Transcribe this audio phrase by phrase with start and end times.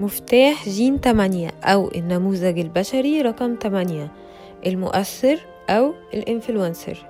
[0.00, 4.10] مفتاح جين 8 أو النموذج البشري رقم 8
[4.66, 5.38] المؤثر
[5.70, 7.06] أو ال influencer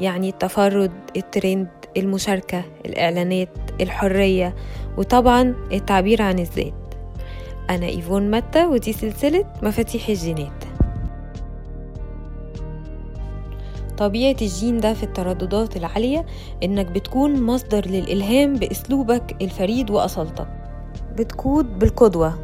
[0.00, 3.48] يعني التفرد الترند المشاركة الإعلانات
[3.80, 4.54] الحرية
[4.98, 6.74] وطبعا التعبير عن الذات.
[7.70, 10.64] أنا إيفون متى ودي سلسلة مفاتيح الجينات.
[13.98, 16.26] طبيعة الجين ده في الترددات العالية
[16.62, 20.65] إنك بتكون مصدر للإلهام بأسلوبك الفريد وأصالتك
[21.18, 22.38] بتقود بالقدوة.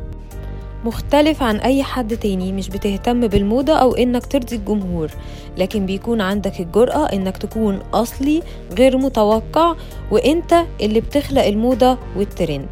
[0.84, 5.10] مختلف عن أي حد تاني مش بتهتم بالموضة أو إنك ترضي الجمهور
[5.58, 8.42] لكن بيكون عندك الجرأة إنك تكون أصلي
[8.78, 9.74] غير متوقع
[10.10, 12.66] وإنت اللي بتخلق الموضة والترند.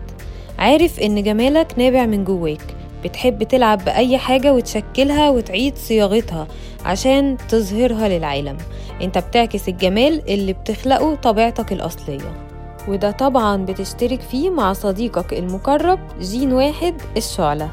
[0.59, 2.77] عارف إن جمالك نابع من جواك.
[3.05, 6.47] بتحب تلعب بأي حاجة وتشكلها وتعيد صياغتها
[6.85, 8.57] عشان تظهرها للعالم.
[9.03, 12.50] إنت بتعكس الجمال اللي بتخلقه طبيعتك الأصلية.
[12.89, 17.69] وده طبعا بتشترك فيه مع صديقك المقرب جين واحد الشعلة.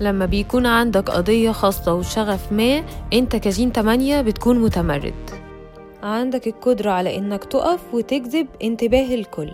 [0.00, 5.30] لما بيكون عندك قضية خاصة وشغف ما أنت كجين 8 بتكون متمرد.
[6.02, 9.50] عندك القدرة على إنك تقف وتجذب انتباه الكل.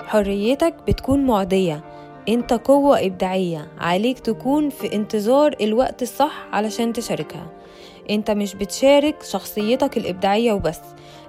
[0.00, 1.84] حريتك بتكون معدية.
[2.28, 3.68] أنت قوة إبداعية.
[3.78, 7.46] عليك تكون في انتظار الوقت الصح علشان تشاركها.
[8.10, 10.80] أنت مش بتشارك شخصيتك الإبداعية وبس.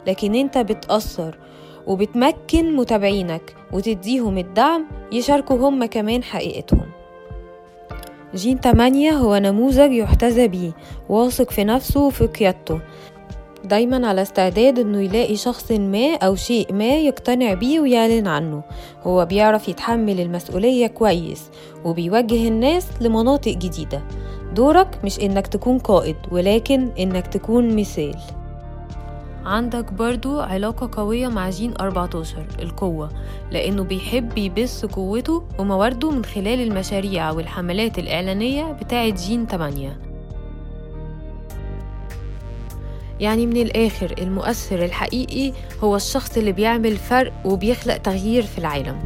[0.08, 1.38] لكن انت بتأثر
[1.88, 6.92] وبتمكن متابعينك وتديهم الدعم يشاركوا هم كمان حقيقتهم.
[8.36, 10.72] جين 8 هو نموذج يحتذى بيه
[11.10, 12.80] واثق في نفسه وفي قيادته.
[13.64, 18.64] دايما على استعداد إنه يلاقي شخص ما أو شيء ما يقتنع بيه ويعلن عنه.
[19.04, 21.50] هو بيعرف يتحمل المسؤولية كويس
[21.86, 24.02] وبيوجه الناس لمناطق جديدة.
[24.56, 28.18] دورك مش إنك تكون قائد ولكن إنك تكون مثال.
[29.46, 33.10] عندك برضو علاقة قوية مع جين 14 القوة
[33.52, 40.12] لأنه بيحب يبث قوته وموارده من خلال المشاريع والحملات الإعلانية بتاعة جين 8
[43.20, 49.00] يعني من الآخر المؤثر الحقيقي هو الشخص اللي بيعمل فرق وبيخلق تغيير في العالم.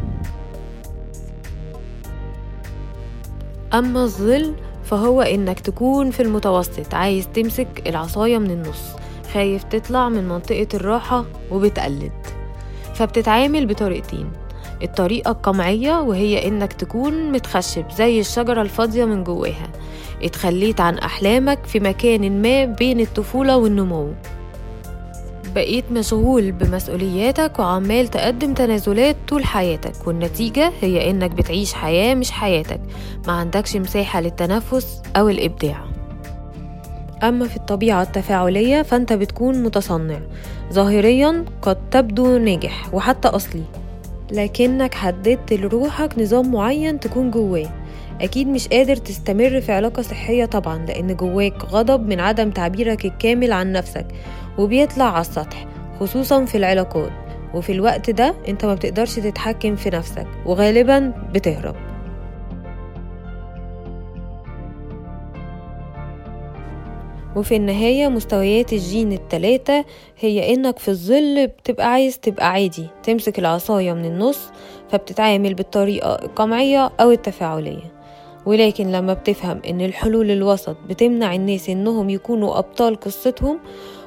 [3.73, 9.04] أما الظل فهو إنك تكون في المتوسط عايز تمسك العصاية من النص.
[9.35, 12.11] خايف تطلع من منطقة الراحة وبتقلد.
[12.93, 14.31] فبتتعامل بطريقتين
[14.83, 19.67] الطريقة القمعية وهي إنك تكون متخشب زي الشجرة الفاضية من جواها.
[20.23, 24.13] اتخليت عن أحلامك في مكان ما بين الطفولة والنمو.
[25.55, 32.81] بقيت مشغول بمسؤولياتك وعمال تقدم تنازلات طول حياتك والنتيجة هي إنك بتعيش حياة مش حياتك.
[33.27, 35.94] ما عندكش مساحة للتنفس أو الإبداع.
[37.23, 40.19] أما في الطبيعة التفاعلية فأنت بتكون متصنع.
[40.73, 43.63] ظاهريا قد تبدو ناجح وحتى أصلي.
[44.31, 47.69] لكنك حددت لروحك نظام معين تكون جواه
[48.21, 53.51] أكيد مش قادر تستمر في علاقة صحية طبعا لأن جواك غضب من عدم تعبيرك الكامل
[53.51, 54.05] عن نفسك
[54.57, 55.65] وبيطلع على السطح
[55.99, 57.11] خصوصا في العلاقات.
[57.53, 61.75] وفي الوقت ده أنت ما بتقدرش تتحكم في نفسك وغالبا بتهرب.
[67.35, 69.85] وفي النهاية مستويات الجين التلاتة
[70.19, 74.39] هي إنك في الظل بتبقى عايز تبقى عادي تمسك العصاية من النص
[74.89, 77.95] فبتتعامل بالطريقة القمعية أو التفاعلية.
[78.45, 83.59] ولكن لما بتفهم إن الحلول الوسط بتمنع الناس إنهم يكونوا أبطال قصتهم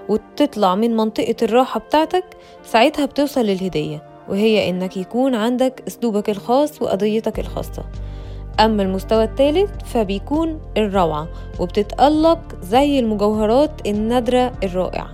[0.08, 2.24] وتطلع من منطقة الراحة بتاعتك
[2.64, 7.84] ساعتها بتوصل للهدية وهي إنك يكون عندك أسلوبك الخاص وقضيتك الخاصة.
[8.60, 15.12] أما المستوى الثالث فبيكون الروعة وبتتألق زي المجوهرات النادرة الرائعة.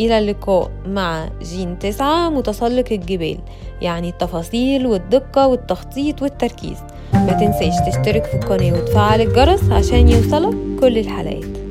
[0.00, 3.38] إلى اللقاء مع جين تسعة متسلق الجبال
[3.80, 6.78] يعني التفاصيل والدقة والتخطيط والتركيز.
[7.14, 11.65] ما تنسيش تشترك في القناة وتفعل الجرس عشان يوصلك كل الحلقات.